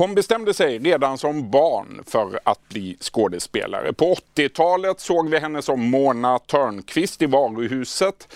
[0.00, 3.92] Hon bestämde sig redan som barn för att bli skådespelare.
[3.92, 8.28] På 80-talet såg vi henne som Mona Törnqvist i Varuhuset.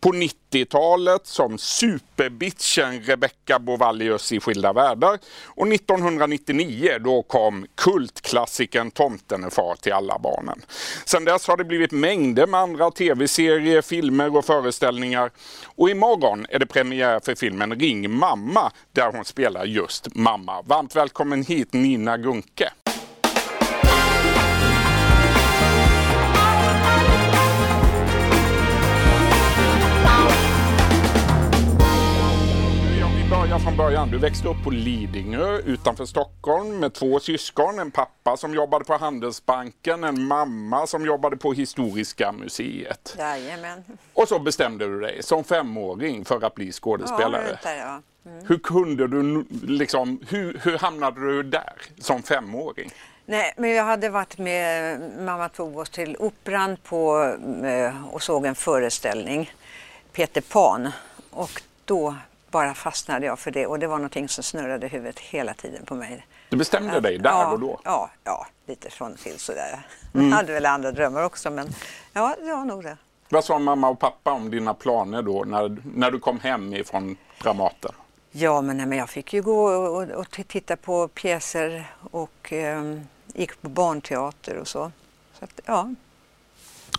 [0.00, 5.18] På 90-talet som superbitchen Rebecca Bovallius i Skilda världar.
[5.44, 10.62] Och 1999 då kom kultklassikern Tomten är far till alla barnen.
[11.04, 15.30] Sedan dess har det blivit mängder med andra tv-serier, filmer och föreställningar.
[15.64, 20.62] Och imorgon är det premiär för filmen Ring mamma där hon spelar just mamma.
[20.62, 21.11] Varmt välkommen
[21.46, 22.72] hit Nina Gunke.
[33.52, 34.10] börja från början.
[34.10, 37.78] Du växte upp på Lidingö utanför Stockholm med två syskon.
[37.78, 43.16] En pappa som jobbade på Handelsbanken, en mamma som jobbade på Historiska museet.
[43.18, 43.84] Jajamän.
[44.14, 47.58] Och så bestämde du dig som femåring för att bli skådespelare.
[47.64, 48.02] Ja, ja.
[48.26, 48.46] Mm.
[48.46, 52.90] Hur kunde du, liksom, hur, hur hamnade du där som femåring?
[53.26, 57.22] Nej, men jag hade varit med, mamma tog oss till Operan på,
[57.64, 59.52] eh, och såg en föreställning,
[60.12, 60.88] Peter Pan.
[61.30, 62.14] Och då
[62.50, 65.84] bara fastnade jag för det och det var någonting som snurrade i huvudet hela tiden
[65.84, 66.26] på mig.
[66.48, 67.80] Du bestämde dig där ja, och då?
[67.84, 69.86] Ja, ja, lite från till sådär.
[70.14, 70.28] Mm.
[70.28, 71.68] Jag hade väl andra drömmar också men
[72.12, 72.96] ja, det var nog det.
[73.28, 77.16] Vad sa mamma och pappa om dina planer då när, när du kom hem ifrån
[77.42, 77.92] Dramaten?
[78.32, 82.98] Ja, men, nej, men jag fick ju gå och, och titta på pjäser och eh,
[83.34, 84.92] gick på barnteater och så.
[85.38, 85.90] så att, ja,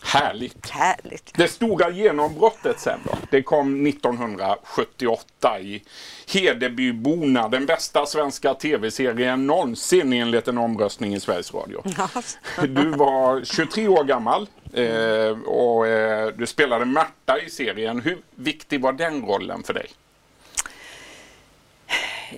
[0.04, 0.70] Härligt.
[0.70, 1.34] Härligt.
[1.38, 3.18] Det stora genombrottet sen då?
[3.30, 5.84] Det kom 1978 i
[6.28, 11.84] Hedebyborna, den bästa svenska tv-serien någonsin enligt en omröstning i Sveriges Radio.
[12.68, 18.02] Du var 23 år gammal eh, och eh, du spelade Märta i serien.
[18.02, 19.88] Hur viktig var den rollen för dig?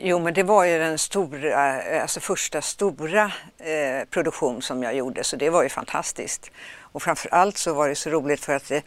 [0.02, 5.24] Jo, men det var ju den stora, alltså första stora eh, produktion som jag gjorde,
[5.24, 6.52] så det var ju fantastiskt.
[6.82, 8.84] Och framför allt så var det så roligt för att det,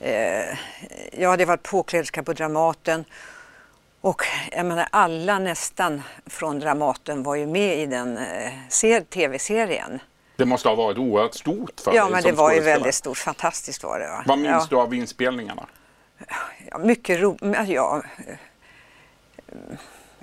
[0.00, 0.58] eh,
[1.12, 3.04] jag hade varit påkläderska på Dramaten
[4.00, 10.00] och jag menar alla nästan från Dramaten var ju med i den eh, tv-serien.
[10.36, 12.94] Det måste ha varit oerhört stort för ja, dig Ja, men det var ju väldigt
[12.94, 13.18] stort.
[13.18, 14.08] Fantastiskt var det.
[14.08, 14.24] Va?
[14.26, 14.66] Vad minns ja.
[14.70, 15.66] du av inspelningarna?
[16.70, 17.58] Ja, mycket roligt.
[17.66, 18.02] Ja,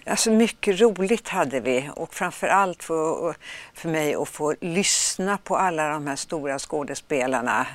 [0.06, 3.36] Alltså mycket roligt hade vi och framförallt för,
[3.74, 7.68] för mig att få lyssna på alla de här stora skådespelarna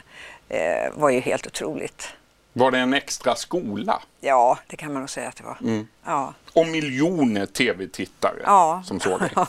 [0.49, 2.09] eh, var ju helt otroligt.
[2.53, 4.03] Var det en extra skola?
[4.21, 5.57] Ja, det kan man nog säga att det var.
[5.61, 5.87] Mm.
[6.05, 6.35] Ja.
[6.53, 8.83] Och miljoner tv-tittare ja.
[8.87, 9.31] som såg dig.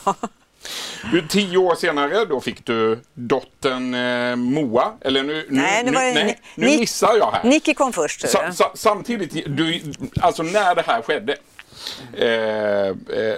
[1.12, 4.92] Du, tio år senare då fick du dottern eh, Moa.
[5.00, 7.44] Eller nu, nu, nej, nu, nu, nej, nu missar jag här.
[7.44, 8.28] Nicky kom först.
[8.28, 9.82] Sa, sa, samtidigt, du,
[10.20, 11.36] alltså när det här skedde
[12.12, 12.94] Eh, eh,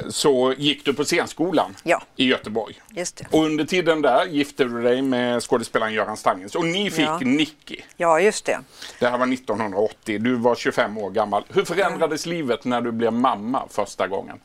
[0.08, 2.02] så gick du på scenskolan ja.
[2.16, 2.80] i Göteborg.
[2.90, 3.26] Just det.
[3.30, 7.18] Och under tiden där gifte du dig med skådespelaren Göran Stangens och ni fick ja.
[7.20, 7.76] Nicky.
[7.96, 8.58] Ja, just det.
[8.98, 10.18] Det här var 1980.
[10.18, 11.44] Du var 25 år gammal.
[11.48, 12.32] Hur förändrades ja.
[12.32, 14.38] livet när du blev mamma första gången?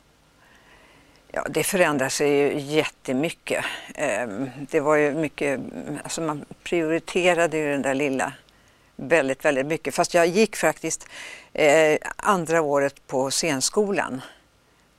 [1.32, 3.64] Ja, det förändrar sig ju jättemycket.
[3.94, 5.60] Ehm, det var ju mycket,
[6.02, 8.32] alltså man prioriterade ju den där lilla
[8.96, 9.94] väldigt, väldigt mycket.
[9.94, 11.08] Fast jag gick faktiskt
[11.52, 14.20] eh, andra året på scenskolan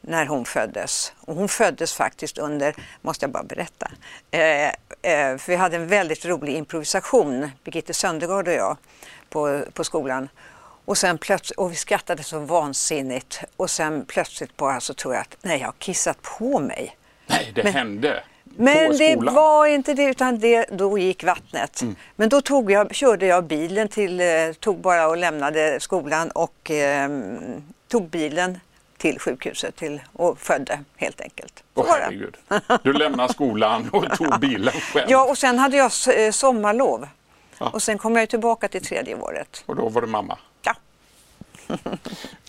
[0.01, 1.13] när hon föddes.
[1.19, 3.91] Och hon föddes faktiskt under, måste jag bara berätta,
[4.31, 8.77] eh, eh, för vi hade en väldigt rolig improvisation, Birgitte Söndergaard och jag,
[9.29, 10.29] på, på skolan.
[10.85, 15.21] Och, sen plötsligt, och vi skrattade så vansinnigt och sen plötsligt bara så tror jag
[15.21, 16.97] att nej, jag har kissat på mig.
[17.27, 18.23] Nej, det Men, hände?
[18.57, 21.81] Men det var inte det, utan det, då gick vattnet.
[21.81, 21.95] Mm.
[22.15, 24.27] Men då tog jag, körde jag bilen till, eh,
[24.59, 27.09] tog bara och lämnade skolan och eh,
[27.87, 28.59] tog bilen
[28.97, 31.63] till sjukhuset till, och födde helt enkelt.
[31.73, 32.37] Åh oh, herregud.
[32.83, 35.05] Du lämnade skolan och tog bilen själv.
[35.09, 37.07] Ja, och sen hade jag eh, sommarlov.
[37.59, 37.69] Ja.
[37.69, 39.63] Och sen kom jag tillbaka till tredje året.
[39.65, 40.37] Och då var det mamma?
[40.61, 40.75] Ja.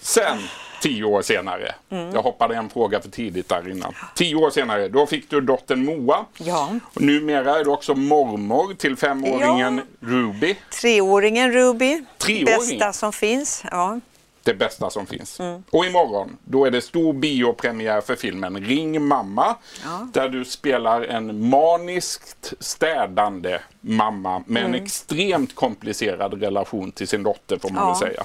[0.00, 0.38] sen
[0.80, 1.74] tio år senare.
[1.90, 2.10] Mm.
[2.14, 3.94] Jag hoppade en fråga för tidigt där innan.
[4.14, 6.26] Tio år senare, då fick du dottern Moa.
[6.38, 6.70] Ja.
[6.94, 10.08] Och numera är du också mormor till femåringen ja.
[10.08, 10.56] Ruby.
[10.80, 12.04] Treåringen Ruby.
[12.18, 12.44] Treåring.
[12.44, 13.64] Bästa som finns.
[13.70, 14.00] Ja.
[14.42, 15.40] Det bästa som finns.
[15.40, 15.64] Mm.
[15.70, 19.56] Och imorgon, då är det stor biopremiär för filmen Ring mamma.
[19.84, 20.08] Ja.
[20.12, 24.74] Där du spelar en maniskt städande mamma med mm.
[24.74, 27.88] en extremt komplicerad relation till sin dotter får man ja.
[27.88, 28.24] väl säga.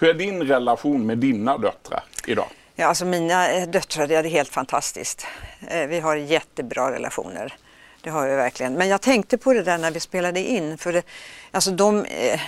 [0.00, 2.46] Hur är din relation med dina döttrar idag?
[2.74, 5.26] Ja, alltså mina eh, döttrar, det är helt fantastiskt.
[5.68, 7.54] Eh, vi har jättebra relationer.
[8.02, 8.74] det har jag verkligen.
[8.74, 10.78] Men jag tänkte på det där när vi spelade in.
[10.78, 11.02] För det,
[11.50, 12.40] alltså de, eh,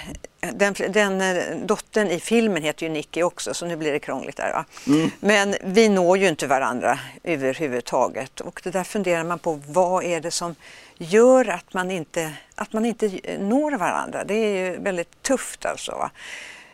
[0.53, 4.37] den, den eh, dottern i filmen heter ju Nicky också så nu blir det krångligt
[4.37, 4.65] där.
[4.87, 5.11] Mm.
[5.21, 10.21] Men vi når ju inte varandra överhuvudtaget och det där funderar man på vad är
[10.21, 10.55] det som
[10.99, 14.25] gör att man inte, att man inte når varandra.
[14.25, 15.93] Det är ju väldigt tufft alltså.
[15.93, 16.11] Va?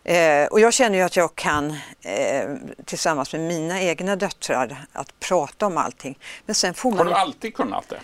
[0.04, 2.48] Eh, och jag känner ju att jag kan eh,
[2.84, 6.18] tillsammans med mina egna döttrar att prata om allting.
[6.46, 6.98] Men sen får man...
[6.98, 8.00] Har du alltid kunnat det?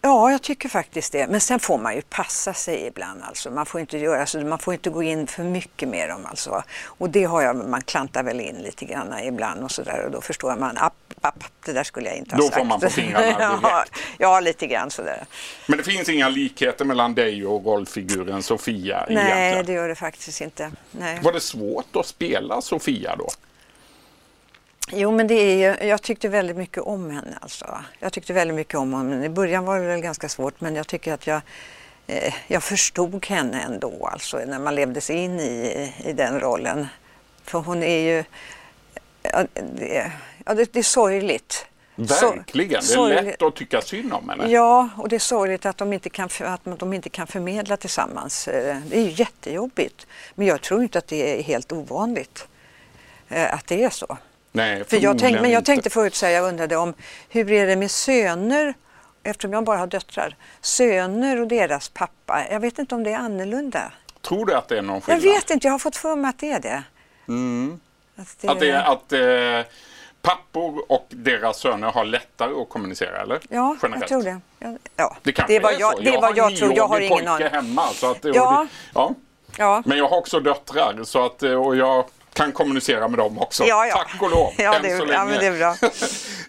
[0.00, 1.26] Ja, jag tycker faktiskt det.
[1.26, 3.22] Men sen får man ju passa sig ibland.
[3.22, 3.50] Alltså.
[3.50, 6.26] Man, får inte göra, alltså, man får inte gå in för mycket med dem.
[6.26, 6.62] Alltså.
[6.84, 10.20] Och det har jag, man klantar väl in lite grann ibland och sådär och då
[10.20, 10.78] förstår man,
[11.20, 12.56] app, app, det där skulle jag inte ha då sagt.
[12.56, 13.84] Då får man på fingrarna ja,
[14.18, 15.24] ja, lite grann sådär.
[15.66, 19.06] Men det finns inga likheter mellan dig och rollfiguren Sofia?
[19.08, 19.66] Nej, egentligen.
[19.66, 20.72] det gör det faktiskt inte.
[20.90, 21.18] Nej.
[21.22, 23.28] Var det svårt att spela Sofia då?
[24.92, 27.38] Jo, men det är, jag tyckte väldigt mycket om henne.
[27.40, 27.78] Alltså.
[27.98, 29.24] Jag tyckte väldigt mycket om henne.
[29.24, 31.40] I början var det väl ganska svårt, men jag tycker att jag,
[32.06, 36.86] eh, jag förstod henne ändå, alltså, när man levde sig in i, i den rollen.
[37.44, 38.24] För hon är ju...
[39.32, 39.44] Ja,
[39.76, 40.12] det,
[40.46, 41.66] ja, det, det är sorgligt.
[41.96, 44.50] Verkligen, det är lätt att tycka synd om henne.
[44.50, 48.48] Ja, och det är sorgligt att de, inte kan, att de inte kan förmedla tillsammans.
[48.48, 50.06] Eh, det är ju jättejobbigt.
[50.34, 52.48] Men jag tror inte att det är helt ovanligt
[53.28, 54.18] eh, att det är så.
[54.52, 56.94] Nej, För jag tänkte, men jag tänkte förut säga, jag undrade om
[57.28, 58.74] hur är det med söner,
[59.22, 62.46] eftersom jag bara har döttrar, söner och deras pappa.
[62.50, 63.92] Jag vet inte om det är annorlunda.
[64.20, 65.24] Tror du att det är någon skillnad?
[65.24, 66.82] Jag vet inte, jag har fått för mig att det är det.
[67.28, 67.80] Mm.
[68.20, 69.72] Att det, att, det, att eh,
[70.22, 73.38] pappor och deras söner har lättare att kommunicera, eller?
[73.48, 74.10] Ja, Generellt.
[74.10, 74.76] jag tror det.
[74.96, 76.02] Ja, det kanske det var är jag, så.
[76.02, 77.48] Det jag var jag tror, jag har ingen aning.
[77.48, 77.86] hemma.
[77.88, 78.66] Så att, ja.
[78.94, 79.14] Ja.
[79.58, 79.82] Ja.
[79.86, 83.64] Men jag har också döttrar så att, och jag kan kommunicera med dem också.
[83.64, 83.96] Ja, ja.
[83.96, 85.18] Tack och lov, ja, det, så länge.
[85.18, 85.76] Ja, men det är bra.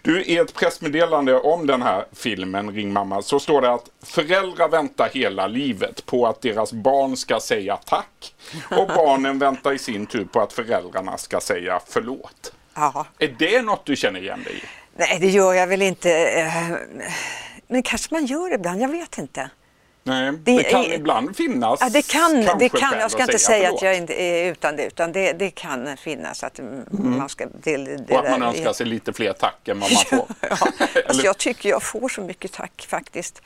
[0.02, 4.68] du, I ett pressmeddelande om den här filmen Ring mamma så står det att föräldrar
[4.68, 8.34] väntar hela livet på att deras barn ska säga tack
[8.70, 12.52] och barnen väntar i sin tur på att föräldrarna ska säga förlåt.
[12.74, 13.06] Ja.
[13.18, 14.62] Är det något du känner igen dig i?
[14.96, 16.10] Nej, det gör jag väl inte.
[16.12, 16.70] Eh,
[17.66, 19.50] men kanske man gör ibland, jag vet inte.
[20.04, 21.80] Nej, det, det kan är, ibland finnas.
[21.80, 22.98] Ja, det kan, det kan.
[22.98, 23.78] Jag ska inte säga förlåt.
[23.78, 26.84] att jag inte är utan det, utan det, det kan finnas att mm.
[26.90, 27.46] man ska...
[27.62, 30.36] Det, det och att man önskar sig lite fler tack än vad man får.
[30.40, 30.56] ja,
[31.08, 33.42] alltså jag tycker jag får så mycket tack faktiskt.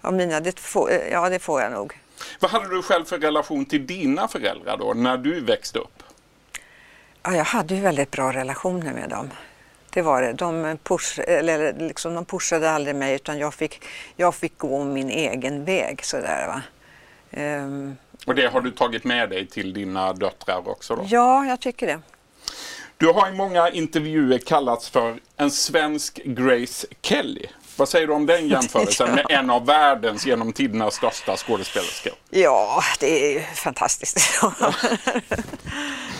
[0.00, 1.98] Av mina, det får, ja, det får jag nog.
[2.40, 6.02] Vad hade du själv för relation till dina föräldrar då, när du växte upp?
[7.22, 9.30] Ja, jag hade ju väldigt bra relationer med dem.
[9.92, 10.32] Det var det.
[10.32, 13.84] De, push, eller liksom, de pushade aldrig mig utan jag fick,
[14.16, 16.04] jag fick gå min egen väg.
[16.04, 16.62] Sådär, va?
[17.42, 17.96] Um,
[18.26, 20.96] och det har du tagit med dig till dina döttrar också?
[20.96, 21.06] Då?
[21.08, 22.00] Ja, jag tycker det.
[22.96, 27.46] Du har i många intervjuer kallats för en svensk Grace Kelly.
[27.80, 32.12] Vad säger du om den jämförelsen med en av världens genom tiderna största skådespelerskor?
[32.30, 34.42] Ja, det är ju fantastiskt.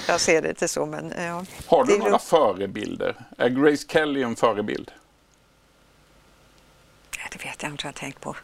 [0.08, 1.44] jag ser det inte så men ja.
[1.66, 3.14] Har du några förebilder?
[3.38, 4.90] Är Grace Kelly en förebild?
[7.32, 8.36] Det vet jag inte jag har tänkt på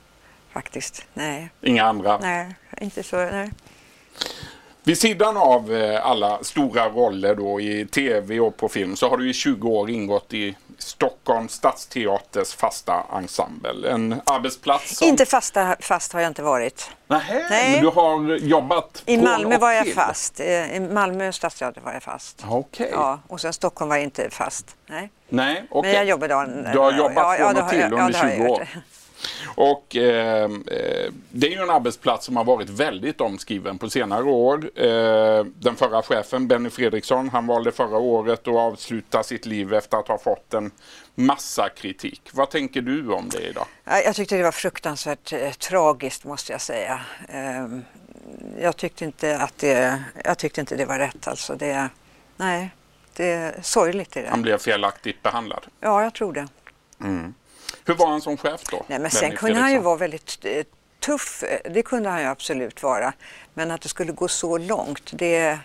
[0.52, 1.06] faktiskt.
[1.14, 1.50] Nej.
[1.62, 2.18] Inga andra?
[2.18, 3.16] Nej, inte så.
[3.16, 3.50] Nej.
[4.84, 9.16] Vid sidan av eh, alla stora roller då i tv och på film så har
[9.16, 13.90] du i 20 år ingått i Stockholms stadsteaters fasta ensemble.
[13.90, 15.08] En arbetsplats som...
[15.08, 16.90] Inte fasta, fast har jag inte varit.
[17.06, 19.94] Nähä, Nej, men du har jobbat I Malmö var jag till.
[19.94, 20.40] fast.
[20.40, 22.44] I Malmö stadsteater var jag fast.
[22.48, 22.88] Okay.
[22.90, 24.76] Ja, och sen Stockholm var jag inte fast.
[24.86, 25.90] Nej, Nej okay.
[25.90, 26.34] Men jag jobbade.
[26.72, 28.68] Du har jobbat ja, från och till under 20 år.
[29.54, 34.24] Och eh, eh, det är ju en arbetsplats som har varit väldigt omskriven på senare
[34.24, 34.70] år.
[34.80, 39.96] Eh, den förra chefen Benny Fredriksson, han valde förra året att avsluta sitt liv efter
[39.96, 40.70] att ha fått en
[41.14, 42.30] massa kritik.
[42.32, 43.66] Vad tänker du om det idag?
[43.84, 47.00] Jag tyckte det var fruktansvärt eh, tragiskt måste jag säga.
[47.28, 47.84] Ehm,
[48.60, 51.54] jag tyckte inte att det, jag tyckte inte det var rätt alltså.
[51.54, 51.88] Det,
[52.36, 52.70] nej,
[53.16, 54.16] det är sorgligt.
[54.16, 54.28] Är det.
[54.28, 55.66] Han blev felaktigt behandlad?
[55.80, 56.48] Ja, jag tror det.
[57.00, 57.34] Mm.
[57.86, 58.84] Hur var han som chef då?
[58.86, 60.64] Nej, men sen kunde han ju vara väldigt eh,
[61.00, 63.12] tuff, det kunde han ju absolut vara.
[63.54, 65.58] Men att det skulle gå så långt, det,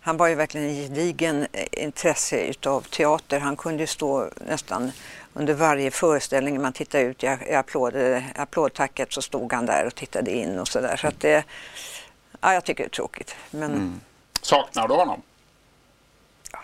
[0.00, 3.40] han var ju verkligen en gedigen eh, intresse utav teater.
[3.40, 4.92] Han kunde ju stå nästan
[5.34, 7.94] under varje föreställning man tittade ut i applåd,
[8.34, 10.96] applådtacket så stod han där och tittade in och sådär.
[10.96, 11.44] Så att det,
[12.40, 13.34] ja, jag tycker det är tråkigt.
[13.50, 13.70] Men...
[13.70, 14.00] Mm.
[14.42, 15.22] Saknar du honom?
[16.52, 16.58] Ja.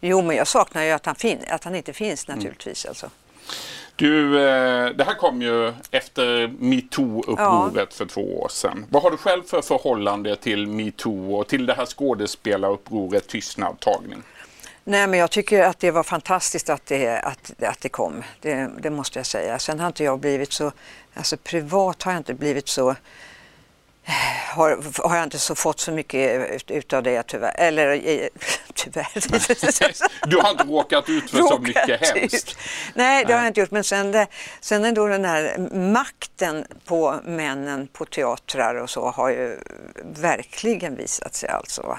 [0.00, 2.84] Jo, men jag saknar ju att han, fin att han inte finns naturligtvis.
[2.84, 2.90] Mm.
[2.90, 3.10] Alltså.
[3.96, 7.96] Du, eh, det här kom ju efter metoo-upproret ja.
[7.96, 8.86] för två år sedan.
[8.90, 14.22] Vad har du själv för förhållande till metoo och till det här skådespelarupproret Tystnad tagning?
[14.84, 18.22] Nej, men jag tycker att det var fantastiskt att det, att, att det kom.
[18.40, 19.58] Det, det måste jag säga.
[19.58, 20.72] Sen har inte jag blivit så,
[21.14, 22.94] alltså privat har jag inte blivit så
[24.48, 27.54] har, har jag inte så fått så mycket utav det tyvärr.
[27.58, 28.28] Eller
[28.74, 30.26] tyvärr.
[30.28, 32.56] du har inte råkat ut för så mycket hemskt?
[32.94, 33.70] Nej, det har jag inte gjort.
[33.70, 34.26] Men sen, det,
[34.60, 35.58] sen är då den här
[35.92, 39.58] makten på männen på teatrar och så har ju
[40.02, 41.98] verkligen visat sig alltså.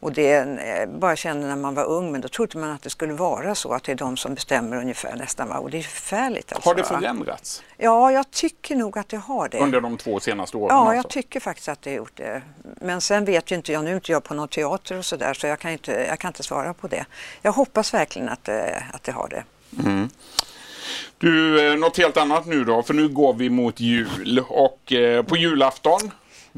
[0.00, 2.90] Och det eh, bara kände när man var ung, men då trodde man att det
[2.90, 5.48] skulle vara så att det är de som bestämmer ungefär nästan.
[5.48, 5.58] Va?
[5.58, 6.52] Och det är förfärligt.
[6.52, 7.62] Alltså, har det förändrats?
[7.76, 9.58] Ja, jag tycker nog att det har det.
[9.58, 10.76] Under de två senaste åren?
[10.76, 10.94] Ja, alltså.
[10.94, 12.42] jag tycker faktiskt att det har gjort det.
[12.80, 15.34] Men sen vet ju inte jag, nu är inte jag på någon teater och sådär
[15.34, 17.06] så jag kan, inte, jag kan inte svara på det.
[17.42, 18.48] Jag hoppas verkligen att,
[18.92, 19.44] att det har det.
[19.84, 20.08] Mm.
[21.18, 25.22] Du, eh, något helt annat nu då, för nu går vi mot jul och eh,
[25.22, 26.10] på julafton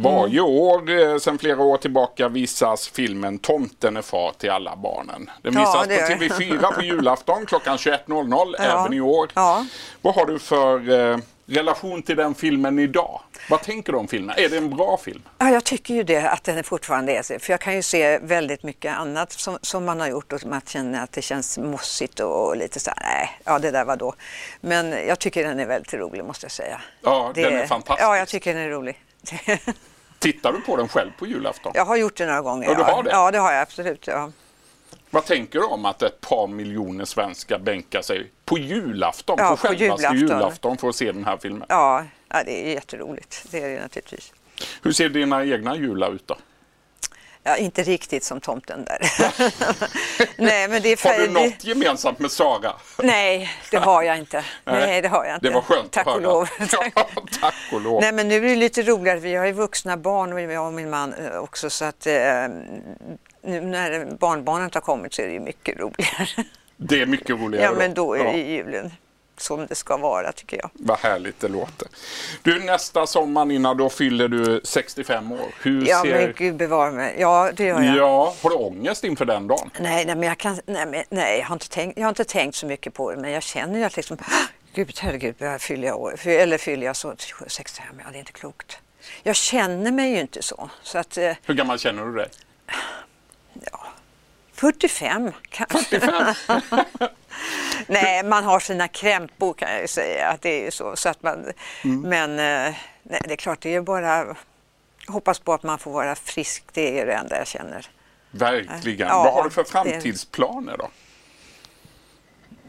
[0.02, 5.30] varje år eh, sedan flera år tillbaka visas filmen Tomten är far till alla barnen.
[5.42, 8.64] Den visas ja, på TV4 på julafton klockan 21.00 ja.
[8.64, 9.28] även i år.
[9.34, 9.66] Ja.
[10.02, 13.20] Vad har du för eh, relation till den filmen idag?
[13.50, 14.36] Vad tänker du om filmen?
[14.38, 15.22] Är det en bra film?
[15.38, 18.62] Ja, jag tycker ju det, att den fortfarande är För jag kan ju se väldigt
[18.62, 22.56] mycket annat som, som man har gjort och man känner att det känns mossigt och
[22.56, 24.14] lite så här, nej, ja det där var då.
[24.60, 26.80] Men jag tycker den är väldigt rolig måste jag säga.
[27.02, 28.02] Ja, det, den är fantastisk.
[28.02, 28.98] Ja, jag tycker den är rolig.
[30.20, 31.72] Tittar du på den själv på julafton?
[31.74, 32.68] Jag har gjort det några gånger.
[32.68, 33.10] Ja, du har det?
[33.10, 34.06] Ja, det har jag absolut.
[34.06, 34.32] Ja.
[35.10, 39.56] Vad tänker du om att ett par miljoner svenskar bänkar sig på julafton, ja, på
[39.56, 40.18] självaste julafton.
[40.18, 41.66] julafton för att se den här filmen?
[41.68, 43.46] Ja, ja, det är jätteroligt.
[43.50, 44.32] Det är det naturligtvis.
[44.82, 46.36] Hur ser dina egna jular ut då?
[47.50, 48.98] Ja, inte riktigt som tomten där.
[50.42, 52.72] Nej, men det är har du något gemensamt med Sara?
[53.02, 54.44] Nej, det har jag inte.
[54.64, 55.48] Nej, det har jag inte.
[55.48, 56.48] Det var skönt Tack att och lov.
[56.94, 57.08] ja,
[57.40, 58.00] tack och lov.
[58.00, 59.18] Nej, men nu är det lite roligare.
[59.18, 62.14] Vi har ju vuxna barn och jag och min man eh, också så att eh,
[63.42, 66.28] nu när barnbarnet har kommit så är det mycket roligare.
[66.76, 68.36] Det är mycket roligare Ja, men då är det ja.
[68.36, 68.90] julen
[69.40, 70.70] som det ska vara tycker jag.
[70.72, 71.88] Vad härligt det låter.
[72.42, 75.54] Du, nästa sommar Nina, då fyller du 65 år.
[75.62, 76.14] Hur ja, ser...
[76.14, 77.16] men gud bevara mig.
[77.18, 77.96] Ja, det gör jag.
[77.96, 79.70] Ja, har du ångest inför den dagen?
[79.80, 82.24] Nej, nej men jag, kan, nej, men, nej, jag, har inte tänkt, jag har inte
[82.24, 84.16] tänkt så mycket på det, men jag känner ju att liksom,
[84.74, 87.14] gud herregud, jag fyller jag år, eller fyller jag så
[87.46, 88.78] 65, ja det är inte klokt.
[89.22, 90.70] Jag känner mig ju inte så.
[90.82, 92.28] så att, eh, Hur gammal känner du dig?
[93.72, 93.86] Ja,
[94.52, 96.00] 45 kanske.
[96.00, 96.84] 45?
[97.86, 100.28] Nej, man har sina krämpor kan jag ju säga.
[100.28, 100.96] Att det är ju så.
[100.96, 101.52] så att man,
[101.84, 102.00] mm.
[102.00, 104.36] Men eh, nej, det är klart, det är bara
[105.06, 106.64] hoppas på att man får vara frisk.
[106.72, 107.86] Det är det enda jag känner.
[108.30, 109.08] Verkligen.
[109.08, 110.88] Ja, Vad har du för framtidsplaner då?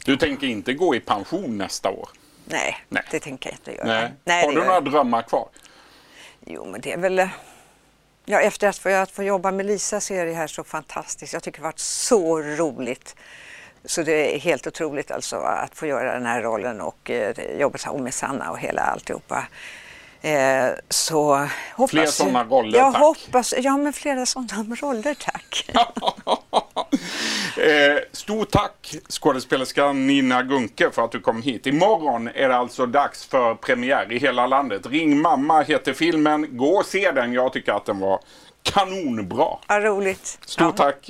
[0.06, 2.10] Du tänker inte gå i pension nästa år?
[2.46, 3.04] Nej, nej.
[3.12, 3.88] det tänker jag inte göra.
[3.88, 4.12] Nej.
[4.24, 5.48] Nej, har du några drömmar kvar?
[6.46, 7.30] Jo, men det är väl...
[8.26, 11.34] Ja, efter att få, att få jobba med Lisa så är det här så fantastiskt.
[11.34, 13.16] Jag tycker det har varit så roligt.
[13.86, 17.94] Så det är helt otroligt alltså att få göra den här rollen och eh, jobba
[17.98, 19.48] med Sanna och hela alltihopa.
[20.24, 23.02] Eh, så hoppas Fler sådana roller, jag tack.
[23.02, 25.70] Hoppas, ja, men flera sådana roller, tack.
[27.58, 31.68] eh, stort tack skådespelerskan Nina Gunke för att du kom hit.
[31.68, 34.86] Imorgon är det alltså dags för premiär i hela landet.
[34.86, 36.58] Ring mamma heter filmen.
[36.58, 37.34] Gå och se den.
[37.34, 38.20] Jag tycker att den var
[38.64, 39.58] kanonbra.
[39.68, 40.40] Ja, roligt.
[40.46, 40.72] Stort ja.
[40.72, 41.10] tack.